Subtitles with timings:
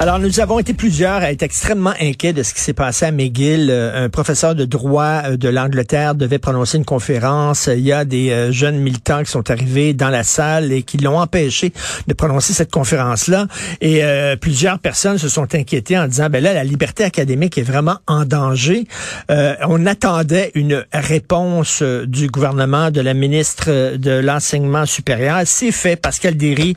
[0.00, 3.10] Alors, nous avons été plusieurs à être extrêmement inquiets de ce qui s'est passé à
[3.10, 3.68] McGill.
[3.68, 7.66] Euh, un professeur de droit euh, de l'Angleterre devait prononcer une conférence.
[7.66, 10.98] Il y a des euh, jeunes militants qui sont arrivés dans la salle et qui
[10.98, 11.72] l'ont empêché
[12.06, 13.48] de prononcer cette conférence-là.
[13.80, 14.02] Et
[14.40, 18.24] plusieurs personnes se sont inquiétées en disant, ben là, la liberté académique est vraiment en
[18.24, 18.86] danger.
[19.28, 25.40] on attendait une réponse du gouvernement, de la ministre de l'Enseignement supérieur.
[25.44, 26.76] C'est fait, Pascal Derry,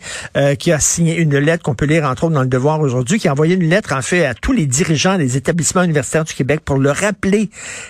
[0.59, 3.27] qui a signé une lettre qu'on peut lire, entre autres, dans le Devoir aujourd'hui qui
[3.27, 6.61] a envoyé une lettre, en fait, à tous les dirigeants des établissements universitaires du Québec
[6.63, 7.49] pour leur rappeler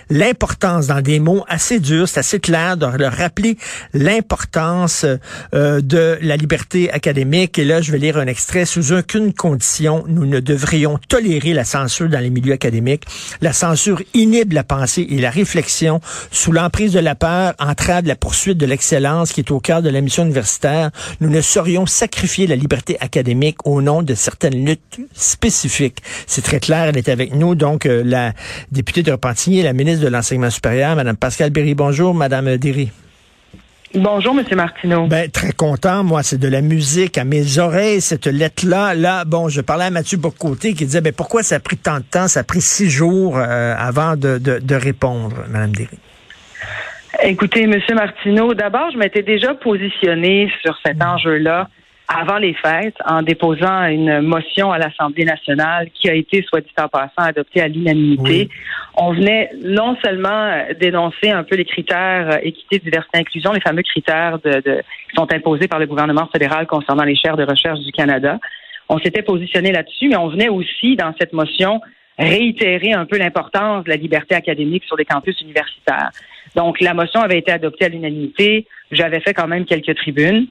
[0.09, 3.57] l'importance, dans des mots assez durs, c'est assez clair, de leur rappeler
[3.93, 5.05] l'importance
[5.53, 7.57] euh, de la liberté académique.
[7.59, 8.65] Et là, je vais lire un extrait.
[8.65, 13.03] Sous aucune condition, nous ne devrions tolérer la censure dans les milieux académiques.
[13.41, 16.01] La censure inhibe la pensée et la réflexion.
[16.31, 19.89] Sous l'emprise de la peur, entrave la poursuite de l'excellence qui est au cœur de
[19.89, 20.91] la mission universitaire.
[21.19, 25.97] Nous ne saurions sacrifier la liberté académique au nom de certaines luttes spécifique.
[26.27, 27.55] C'est très clair, elle est avec nous.
[27.55, 28.33] Donc, euh, la
[28.71, 31.75] députée de Repentigny, la ministre de l'Enseignement supérieur, Mme Pascal Berry.
[31.75, 32.91] Bonjour, Mme Derry.
[33.93, 34.45] Bonjour, M.
[34.55, 35.07] Martineau.
[35.07, 36.23] Ben, très content, moi.
[36.23, 38.93] C'est de la musique à mes oreilles, cette lettre-là.
[38.93, 41.97] Là, bon, je parlais à Mathieu Bocoté qui disait, ben, pourquoi ça a pris tant
[41.97, 42.29] de temps?
[42.29, 45.97] Ça a pris six jours euh, avant de, de, répondre, Mme Derry.
[47.23, 47.75] Écoutez, M.
[47.93, 51.67] Martineau, d'abord, je m'étais déjà positionné sur cet enjeu-là
[52.13, 56.73] avant les fêtes en déposant une motion à l'Assemblée nationale qui a été, soit dit
[56.77, 58.49] en passant, adoptée à l'unanimité.
[58.95, 63.83] On venait non seulement dénoncer un peu les critères euh, équité, diversité, inclusion, les fameux
[63.83, 67.91] critères de, qui sont imposés par le gouvernement fédéral concernant les chaires de recherche du
[67.91, 68.39] Canada.
[68.89, 71.79] On s'était positionné là-dessus, mais on venait aussi, dans cette motion,
[72.19, 76.09] réitérer un peu l'importance de la liberté académique sur les campus universitaires.
[76.55, 78.67] Donc, la motion avait été adoptée à l'unanimité.
[78.91, 80.47] J'avais fait quand même quelques tribunes.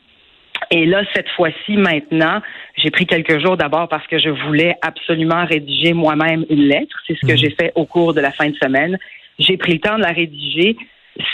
[0.70, 2.40] Et là, cette fois-ci, maintenant,
[2.76, 6.96] j'ai pris quelques jours d'abord parce que je voulais absolument rédiger moi-même une lettre.
[7.06, 7.38] C'est ce que mhm.
[7.38, 8.98] j'ai fait au cours de la fin de semaine.
[9.38, 10.76] J'ai pris le temps de la rédiger.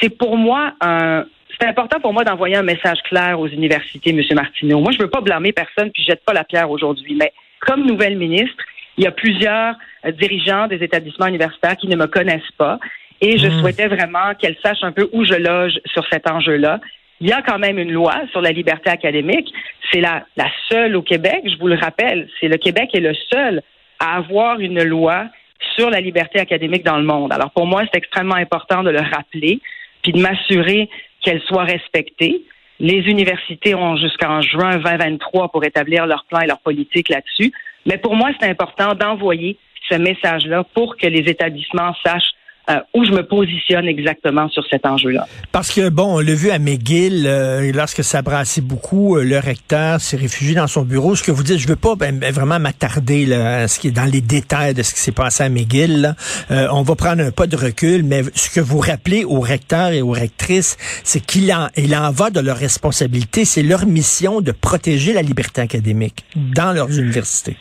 [0.00, 1.24] C'est pour moi un,
[1.60, 4.22] c'est important pour moi d'envoyer un message clair aux universités, M.
[4.34, 4.80] Martineau.
[4.80, 7.32] Moi, je ne veux pas blâmer personne puis je jette pas la pierre aujourd'hui, mais
[7.60, 8.62] comme nouvelle ministre,
[8.96, 12.78] il y a plusieurs euh, dirigeants des établissements universitaires qui ne me connaissent pas
[13.20, 13.60] et je mhm.
[13.60, 16.80] souhaitais vraiment qu'elles sachent un peu où je loge sur cet enjeu-là
[17.20, 19.52] il y a quand même une loi sur la liberté académique.
[19.90, 20.24] C'est la,
[20.68, 22.28] seule au Québec, je vous le rappelle.
[22.40, 23.62] C'est le Québec est le seul
[23.98, 25.26] à avoir une loi
[25.76, 27.32] sur la liberté académique dans le monde.
[27.32, 29.60] Alors pour moi, c'est extrêmement important de le rappeler,
[30.02, 30.88] puis de m'assurer
[31.22, 32.42] qu'elle soit respectée.
[32.78, 37.52] Les universités ont jusqu'en juin 2023 pour établir leur plan et leur politique là-dessus.
[37.86, 39.56] Mais pour moi, c'est important d'envoyer
[39.88, 42.34] ce message-là pour que les établissements sachent
[42.68, 45.28] euh, où je me positionne exactement sur cet enjeu-là.
[45.52, 49.38] Parce que, bon, on l'a vu à McGill, euh, lorsque ça brassait beaucoup, euh, le
[49.38, 51.14] recteur s'est réfugié dans son bureau.
[51.14, 53.92] Ce que vous dites, je veux pas ben, ben, vraiment m'attarder à ce qui est
[53.92, 56.16] dans les détails de ce qui s'est passé à McGill.
[56.50, 60.02] on va prendre un pas de recul, mais ce que vous rappelez aux recteurs et
[60.02, 63.44] aux rectrices, c'est qu'il en, il en va de leur responsabilité.
[63.44, 67.56] C'est leur mission de protéger la liberté académique dans leurs universités.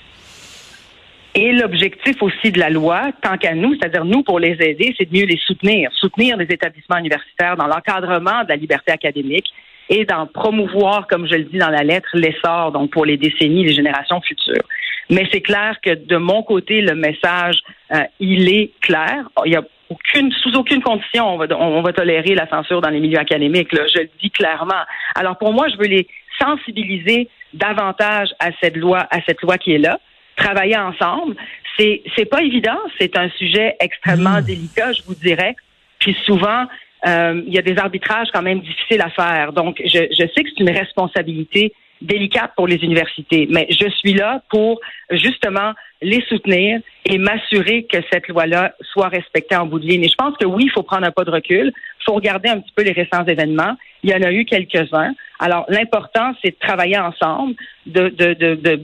[1.38, 5.12] Et l'objectif aussi de la loi, tant qu'à nous, c'est-à-dire nous pour les aider, c'est
[5.12, 9.52] de mieux les soutenir, soutenir les établissements universitaires dans l'encadrement de la liberté académique
[9.90, 13.66] et d'en promouvoir, comme je le dis dans la lettre, l'essor, donc pour les décennies,
[13.66, 14.64] les générations futures.
[15.10, 17.60] Mais c'est clair que de mon côté, le message,
[17.94, 19.30] euh, il est clair.
[19.46, 22.90] Il y a aucune, sous aucune condition, on va, on va tolérer la censure dans
[22.90, 23.74] les milieux académiques.
[23.74, 24.84] Là, je le dis clairement.
[25.16, 26.08] Alors pour moi, je veux les
[26.40, 30.00] sensibiliser davantage à cette loi, à cette loi qui est là
[30.36, 31.36] travailler ensemble.
[31.78, 32.80] C'est c'est pas évident.
[33.00, 34.46] C'est un sujet extrêmement mmh.
[34.46, 35.56] délicat, je vous dirais.
[36.00, 36.66] Puis souvent,
[37.08, 39.54] euh, il y a des arbitrages quand même difficiles à faire.
[39.54, 44.14] Donc, je, je sais que c'est une responsabilité délicate pour les universités, mais je suis
[44.14, 49.88] là pour justement les soutenir et m'assurer que cette loi-là soit respectée en bout de
[49.88, 50.04] ligne.
[50.04, 51.72] Et je pense que oui, il faut prendre un pas de recul.
[52.06, 53.76] Il faut regarder un petit peu les récents événements.
[54.04, 55.16] Il y en a eu quelques-uns.
[55.40, 57.56] Alors, l'important, c'est de travailler ensemble,
[57.88, 58.10] de,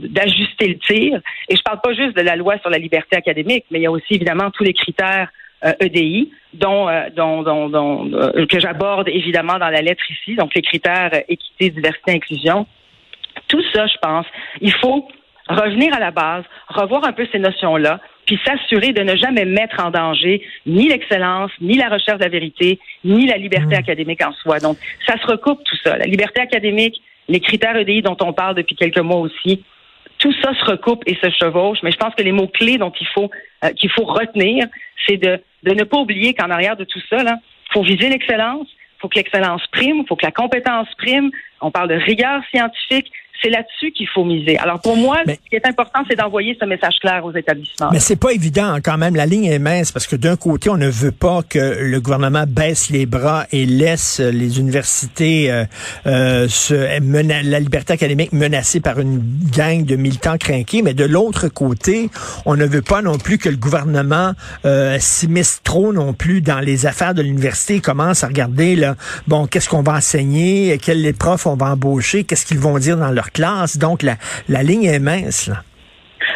[0.08, 1.22] d'ajuster le tir.
[1.48, 3.86] Et je parle pas juste de la loi sur la liberté académique, mais il y
[3.86, 5.30] a aussi évidemment tous les critères
[5.80, 10.04] EDI, euh, e dont, euh, dont, dont, dont euh, que j'aborde évidemment dans la lettre
[10.10, 12.66] ici, donc les critères équité, diversité, inclusion.
[13.48, 14.26] Tout ça, je pense,
[14.62, 15.08] il faut
[15.48, 19.84] revenir à la base, revoir un peu ces notions-là, puis s'assurer de ne jamais mettre
[19.84, 23.80] en danger ni l'excellence, ni la recherche de la vérité, ni la liberté mmh.
[23.80, 24.60] académique en soi.
[24.60, 25.98] Donc, ça se recoupe tout ça.
[25.98, 29.64] La liberté académique, les critères EDI dont on parle depuis quelques mois aussi,
[30.18, 31.80] tout ça se recoupe et se chevauche.
[31.84, 33.32] Mais je pense que les mots clés dont il faut
[33.76, 34.66] qu'il faut retenir,
[35.08, 38.68] c'est de de ne pas oublier qu'en arrière de tout ça, il faut viser l'excellence,
[38.70, 41.30] il faut que l'excellence prime, il faut que la compétence prime.
[41.62, 43.12] On parle de rigueur scientifique
[43.42, 44.58] c'est là-dessus qu'il faut miser.
[44.58, 47.90] Alors pour moi, ce qui est important, c'est d'envoyer ce message clair aux établissements.
[47.92, 49.16] Mais c'est pas évident hein, quand même.
[49.16, 52.46] La ligne est mince parce que d'un côté, on ne veut pas que le gouvernement
[52.48, 55.66] baisse les bras et laisse les universités euh,
[56.06, 59.22] euh se la liberté académique menacée par une
[59.56, 60.82] gang de militants craqués.
[60.82, 62.10] Mais de l'autre côté,
[62.46, 64.34] on ne veut pas non plus que le gouvernement
[64.66, 67.80] euh, s'immisce trop non plus dans les affaires de l'université.
[67.80, 68.96] Commence à regarder là,
[69.28, 73.12] bon, qu'est-ce qu'on va enseigner, quels profs on va embaucher, qu'est-ce qu'ils vont dire dans
[73.12, 73.31] leur
[73.78, 75.50] Donc, la, ligne est mince.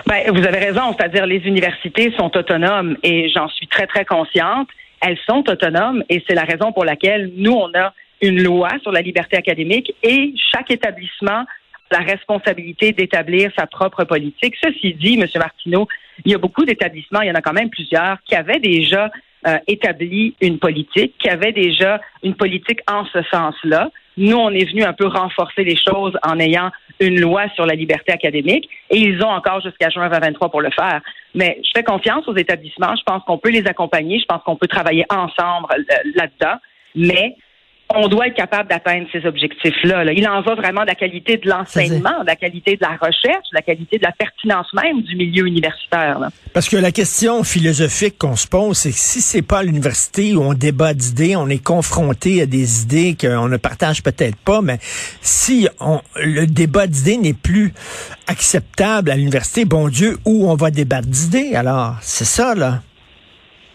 [0.07, 4.67] Ben, vous avez raison, c'est-à-dire les universités sont autonomes et j'en suis très, très consciente.
[5.01, 8.91] Elles sont autonomes et c'est la raison pour laquelle nous, on a une loi sur
[8.91, 11.45] la liberté académique et chaque établissement a
[11.91, 14.55] la responsabilité d'établir sa propre politique.
[14.63, 15.27] Ceci dit, M.
[15.35, 15.87] Martineau,
[16.23, 19.11] il y a beaucoup d'établissements, il y en a quand même plusieurs, qui avaient déjà
[19.47, 23.91] euh, établi une politique, qui avaient déjà une politique en ce sens-là.
[24.17, 27.75] Nous, on est venu un peu renforcer les choses en ayant une loi sur la
[27.75, 31.01] liberté académique et ils ont encore jusqu'à juin 2023 pour le faire.
[31.33, 32.95] Mais je fais confiance aux établissements.
[32.95, 34.19] Je pense qu'on peut les accompagner.
[34.19, 36.57] Je pense qu'on peut travailler ensemble euh, là-dedans.
[36.95, 37.35] Mais
[37.93, 40.11] on doit être capable d'atteindre ces objectifs-là.
[40.11, 43.49] Il en va vraiment de la qualité de l'enseignement, de la qualité de la recherche,
[43.51, 46.19] de la qualité de la pertinence même du milieu universitaire.
[46.53, 50.41] Parce que la question philosophique qu'on se pose, c'est que si c'est pas l'université où
[50.41, 54.79] on débat d'idées, on est confronté à des idées qu'on ne partage peut-être pas, mais
[55.21, 57.73] si on, le débat d'idées n'est plus
[58.27, 61.55] acceptable à l'université, bon Dieu, où on va débattre d'idées?
[61.55, 61.95] Alors?
[62.01, 62.81] C'est ça, là.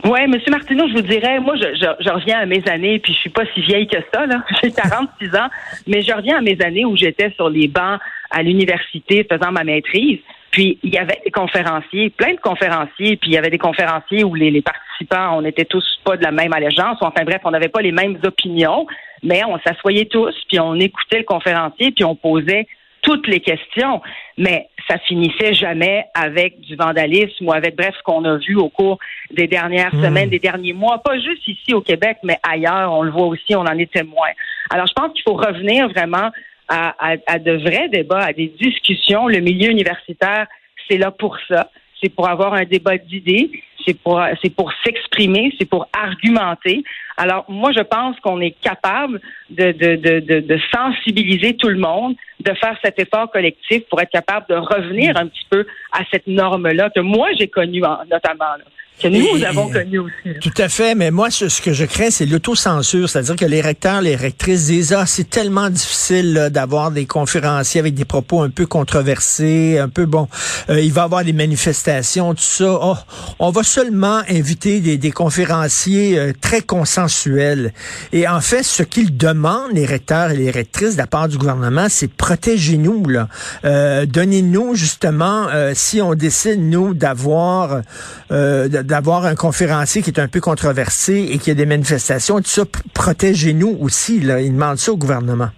[0.05, 3.31] Oui, Monsieur Martineau, je vous dirais, moi, je, reviens à mes années, puis je suis
[3.31, 4.43] pas si vieille que ça, là.
[4.63, 5.49] J'ai 46 ans,
[5.87, 8.01] mais je reviens à mes années où j'étais sur les bancs
[8.31, 10.21] à l'université faisant ma maîtrise.
[10.51, 14.25] Puis il y avait des conférenciers, plein de conférenciers, puis il y avait des conférenciers
[14.25, 17.69] où les, participants, on n'était tous pas de la même allégeance, enfin bref, on n'avait
[17.69, 18.87] pas les mêmes opinions,
[19.23, 22.67] mais on s'assoyait tous, puis on écoutait le conférencier, puis on posait
[23.11, 24.01] toutes les questions,
[24.39, 28.69] mais ça finissait jamais avec du vandalisme ou avec, bref, ce qu'on a vu au
[28.69, 28.99] cours
[29.33, 30.05] des dernières hmm.
[30.05, 33.57] semaines, des derniers mois, pas juste ici au Québec, mais ailleurs, on le voit aussi,
[33.57, 34.29] on en est témoin.
[34.71, 36.31] Alors, je pense qu'il faut revenir vraiment
[36.69, 36.95] à,
[37.27, 39.27] à de vrais débats, à des discussions.
[39.27, 40.47] Le milieu universitaire,
[40.89, 41.69] c'est là pour ça.
[42.03, 43.51] C'est pour avoir un débat d'idées
[43.87, 46.83] c'est pour c'est pour s'exprimer, c'est pour argumenter.
[47.17, 49.21] Alors moi je pense qu'on est capable
[49.51, 55.17] de, sensibiliser tout le monde, de faire cet effort collectif pour être capable de revenir
[55.17, 58.57] un petit peu à cette norme-là que moi j'ai connue notamment.
[58.59, 58.65] Là
[59.01, 60.39] que nous avons connu aussi.
[60.41, 64.01] Tout à fait, mais moi, ce, que je crains, c'est l'autocensure, c'est-à-dire que les recteurs,
[64.01, 68.67] les rectrices disent, ah, c'est tellement difficile d'avoir des conférenciers avec des propos un peu
[68.67, 70.29] controversés, un peu, bon,
[70.69, 72.79] euh, il va y avoir des manifestations, tout ça.
[72.81, 72.97] Oh,
[73.39, 77.73] on va seulement inviter des, des conférenciers euh, très consensuels.
[78.13, 81.39] Et en fait, ce qu'ils demandent, les recteurs et les rectrices, de la part du
[81.39, 83.29] gouvernement, c'est protégez-nous, là.
[83.65, 87.83] Euh, donnez-nous, justement, si on décide, nous, d'avoir
[88.91, 92.65] d'avoir un conférencier qui est un peu controversé et qui a des manifestations, tout ça,
[92.95, 94.21] protégez-nous aussi.
[94.21, 94.41] Là.
[94.41, 95.49] Il demande ça au gouvernement.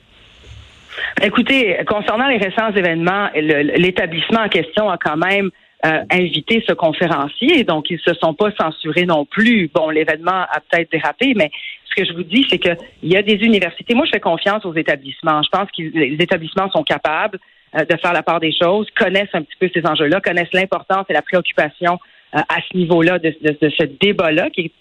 [1.21, 5.51] Écoutez, concernant les récents événements, l'établissement en question a quand même
[5.85, 9.69] euh, invité ce conférencier, donc ils se sont pas censurés non plus.
[9.75, 11.51] Bon, l'événement a peut-être dérapé, mais
[11.87, 13.95] ce que je vous dis, c'est qu'il y a des universités.
[13.95, 15.43] Moi, je fais confiance aux établissements.
[15.43, 17.39] Je pense que les établissements sont capables
[17.77, 21.07] euh, de faire la part des choses, connaissent un petit peu ces enjeux-là, connaissent l'importance
[21.09, 21.99] et la préoccupation
[22.33, 24.73] à ce niveau-là de, ce débat-là qui est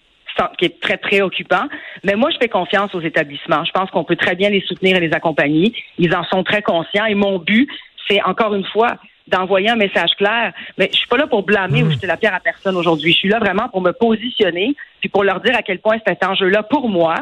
[0.58, 1.66] qui est très préoccupant.
[2.04, 3.64] Mais moi, je fais confiance aux établissements.
[3.66, 5.74] Je pense qu'on peut très bien les soutenir et les accompagner.
[5.98, 7.06] Ils en sont très conscients.
[7.06, 7.70] Et mon but,
[8.08, 10.54] c'est encore une fois d'envoyer un message clair.
[10.78, 11.92] Mais je suis pas là pour blâmer ou hmm.
[11.92, 13.12] jeter la pierre à personne aujourd'hui.
[13.12, 16.24] Je suis là vraiment pour me positionner puis pour leur dire à quel point cet
[16.24, 17.16] enjeu-là pour moi,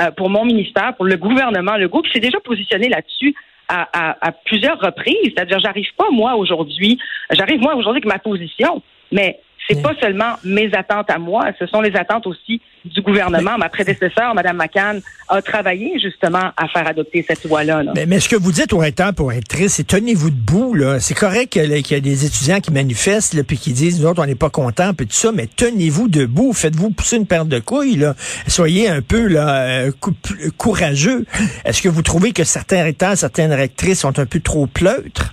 [0.00, 3.34] euh, pour mon ministère, pour le gouvernement, le groupe s'est déjà positionné là-dessus.
[3.68, 5.16] À, à, à, plusieurs reprises.
[5.24, 6.98] C'est-à-dire, j'arrive pas, moi, aujourd'hui,
[7.30, 9.82] j'arrive, moi, aujourd'hui, avec ma position, mais C'est Oui.
[9.82, 13.56] pas seulement mes attentes à moi, ce sont les attentes aussi du gouvernement.
[13.58, 17.84] Ma prédécesseur, Mme McCann, a travaillé justement à faire adopter cette loi-là.
[17.84, 17.92] là.
[17.94, 20.74] Mais, mais ce que vous dites aux recteurs pour être triste, c'est tenez-vous debout.
[20.74, 20.98] là.
[20.98, 24.20] C'est correct qu'il y a des étudiants qui manifestent là, puis qui disent nous autres
[24.20, 27.60] on n'est pas contents puis tout ça, mais tenez-vous debout, faites-vous pousser une paire de
[27.60, 27.96] couilles.
[27.96, 28.14] Là.
[28.48, 30.12] Soyez un peu là euh, cou-
[30.58, 31.24] courageux.
[31.64, 35.32] Est-ce que vous trouvez que certains recteurs, certaines rectrices sont un peu trop pleutres?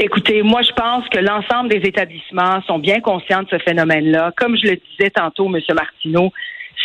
[0.00, 4.32] Écoutez, moi, je pense que l'ensemble des établissements sont bien conscients de ce phénomène-là.
[4.36, 5.60] Comme je le disais tantôt, M.
[5.74, 6.32] Martineau,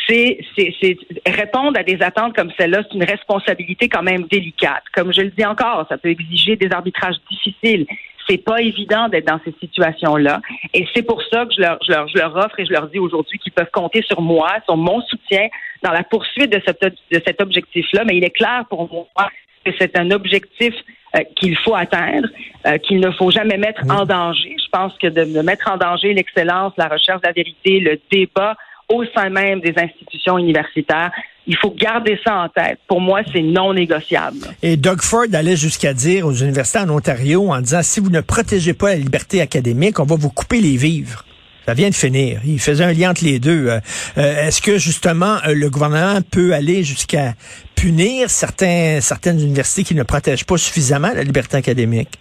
[0.08, 4.84] c'est, c'est, répondre à des attentes comme celle-là, c'est une responsabilité quand même délicate.
[4.94, 7.86] Comme je le dis encore, ça peut exiger des arbitrages difficiles.
[8.28, 10.42] C'est pas évident d'être dans ces situations-là.
[10.74, 12.88] Et c'est pour ça que je leur, je leur, je leur offre et je leur
[12.88, 15.50] dis aujourd'hui qu'ils peuvent compter sur moi, sur mon soutien
[15.84, 18.06] dans la poursuite de, de cet objectif-là.
[18.06, 19.30] Mais il est clair pour moi
[19.64, 20.74] que c'est un objectif
[21.16, 22.28] euh, qu'il faut atteindre,
[22.66, 24.56] euh, qu'il ne faut jamais mettre en danger.
[24.58, 28.00] Je pense que de, de mettre en danger l'excellence, la recherche de la vérité, le
[28.12, 28.56] débat
[28.90, 31.12] au sein même des institutions universitaires,
[31.48, 32.80] il faut garder ça en tête.
[32.88, 34.38] Pour moi, c'est non négociable.
[34.62, 38.22] Et Doug Ford allait jusqu'à dire aux universités en Ontario en disant si vous ne
[38.22, 41.26] protégez pas la liberté académique, on va vous couper les vivres.
[41.66, 42.42] Ça vient de finir.
[42.46, 43.68] Il faisait un lien entre les deux.
[43.68, 43.80] Euh,
[44.18, 47.36] euh, Est-ce que justement le gouvernement peut aller jusqu'à
[47.76, 52.20] punir certains, certaines universités qui ne protègent pas suffisamment la liberté académique?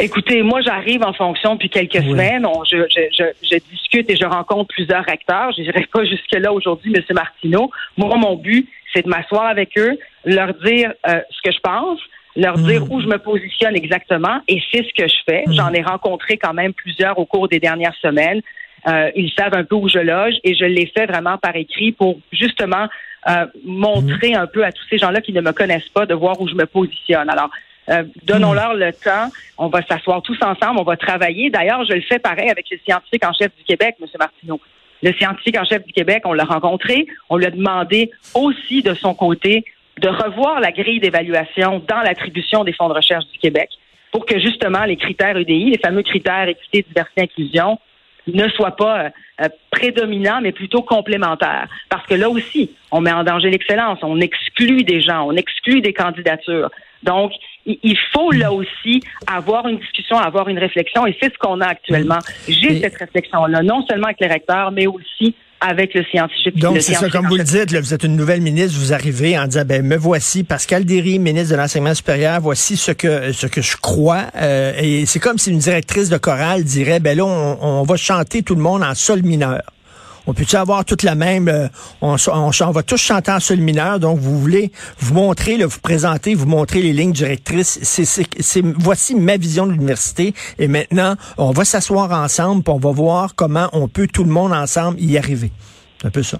[0.00, 2.10] Écoutez, moi, j'arrive en fonction depuis quelques Oui.
[2.10, 2.46] semaines.
[2.46, 5.52] On- je, je, je, je discute et je rencontre plusieurs recteurs.
[5.56, 7.02] Je n'irai pas jusque-là aujourd'hui, M.
[7.14, 7.70] Martineau.
[7.96, 12.00] Moi, mon but, c'est de m'asseoir avec eux, leur dire euh, ce que je pense,
[12.36, 15.44] leur dire où je me positionne exactement, et c'est ce que je fais.
[15.50, 18.40] J'en ai rencontré quand même plusieurs au cours des dernières semaines.
[18.88, 21.92] Euh, ils savent un peu où je loge et je l'ai fait vraiment par écrit
[21.92, 22.86] pour justement
[23.28, 26.40] euh, montrer un peu à tous ces gens-là qui ne me connaissent pas de voir
[26.40, 27.28] où je me positionne.
[27.28, 27.50] Alors,
[27.90, 29.30] euh, donnons-leur le temps.
[29.58, 30.80] On va s'asseoir tous ensemble.
[30.80, 31.50] On va travailler.
[31.50, 34.06] D'ailleurs, je le fais pareil avec le scientifique en chef du Québec, M.
[34.18, 34.60] Martineau.
[35.02, 37.06] Le scientifique en chef du Québec, on l'a rencontré.
[37.30, 39.64] On lui a demandé aussi de son côté
[39.98, 43.70] de revoir la grille d'évaluation dans l'attribution des fonds de recherche du Québec
[44.12, 47.78] pour que justement les critères EDI, les fameux critères équité, diversité, inclusion,
[48.26, 49.10] ne soient pas euh,
[49.42, 51.68] euh, prédominants, mais plutôt complémentaires.
[51.88, 55.80] Parce que là aussi, on met en danger l'excellence, on exclut des gens, on exclut
[55.80, 56.70] des candidatures.
[57.02, 57.32] Donc,
[57.66, 61.66] il faut là aussi avoir une discussion, avoir une réflexion, et c'est ce qu'on a
[61.66, 62.18] actuellement.
[62.48, 66.58] J'ai Et- cette réflexion-là, non seulement avec les recteurs, mais aussi avec le scientifique.
[66.58, 69.38] Donc, c'est ça, comme vous le dites, là, vous êtes une nouvelle ministre, vous arrivez
[69.38, 73.46] en disant, ben, me voici, Pascal Derry, ministre de l'Enseignement supérieur, voici ce que, ce
[73.46, 74.24] que je crois.
[74.36, 77.96] Euh, et c'est comme si une directrice de chorale dirait, ben là, on, on va
[77.96, 79.60] chanter tout le monde en sol mineur.
[80.26, 81.66] On peut-tu avoir toute la même, euh,
[82.02, 85.66] on, on, on va tous chanter en sol mineur, donc vous voulez vous montrer, là,
[85.66, 87.78] vous présenter, vous montrer les lignes directrices.
[87.82, 90.34] C'est, c'est, c'est- voici ma vision de l'université.
[90.58, 94.30] Et maintenant, on va s'asseoir ensemble, puis on va voir comment on peut tout le
[94.30, 95.50] monde ensemble y arriver.
[96.00, 96.38] C'est un peu ça.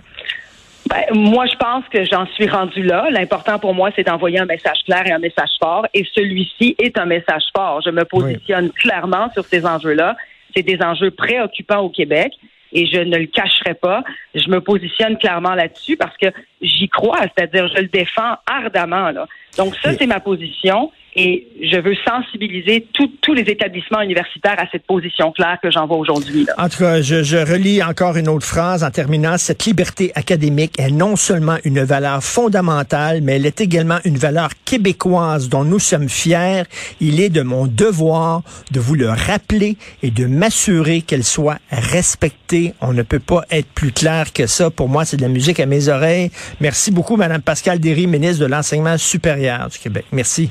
[0.89, 3.09] Ben, moi, je pense que j'en suis rendu là.
[3.11, 5.87] L'important pour moi, c'est d'envoyer un message clair et un message fort.
[5.95, 7.81] Et celui-ci est un message fort.
[7.85, 10.17] Je me positionne clairement sur ces enjeux-là.
[10.57, 12.33] C'est des enjeux préoccupants au Québec.
[12.73, 14.03] Et je ne le cacherai pas.
[14.35, 16.27] Je me positionne clairement là-dessus parce que
[16.61, 19.11] j'y crois, c'est-à-dire je le défends ardemment.
[19.11, 19.27] Là.
[19.57, 20.93] Donc ça, c'est ma position.
[21.23, 26.45] Et je veux sensibiliser tous les établissements universitaires à cette position claire que j'envoie aujourd'hui.
[26.45, 26.55] là.
[26.57, 29.37] En tout cas, je, relis encore une autre phrase en terminant.
[29.37, 34.49] Cette liberté académique est non seulement une valeur fondamentale, mais elle est également une valeur
[34.65, 36.62] québécoise dont nous sommes fiers.
[37.03, 42.73] Il est de mon devoir de vous le rappeler et de m'assurer qu'elle soit respectée.
[42.81, 44.71] On ne peut pas être plus clair que ça.
[44.71, 46.31] Pour moi, c'est de la musique à mes oreilles.
[46.61, 50.07] Merci beaucoup, Madame Pascal Derry, ministre de l'Enseignement supérieur du Québec.
[50.12, 50.50] Merci.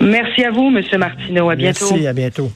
[0.00, 0.82] Merci à vous, M.
[0.98, 1.50] Martineau.
[1.50, 1.88] À bientôt.
[1.90, 2.50] Merci, à bientôt.